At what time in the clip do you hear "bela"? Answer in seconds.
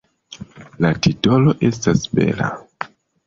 2.21-2.49